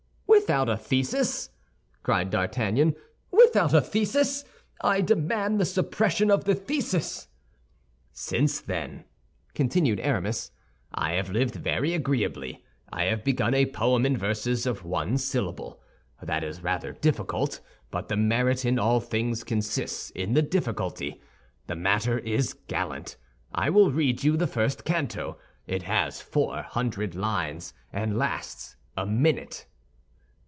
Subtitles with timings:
[0.33, 1.49] "Without a thesis?"
[2.03, 2.95] cried D'Artagnan,
[3.31, 4.43] "without a thesis?
[4.81, 7.27] I demand the suppression of the thesis."
[8.11, 9.03] "Since then,"
[9.53, 10.51] continued Aramis,
[10.93, 12.63] "I have lived very agreeably.
[12.91, 15.79] I have begun a poem in verses of one syllable.
[16.21, 17.59] That is rather difficult,
[17.89, 21.21] but the merit in all things consists in the difficulty.
[21.67, 23.15] The matter is gallant.
[23.53, 25.37] I will read you the first canto.
[25.67, 29.67] It has four hundred lines, and lasts a minute."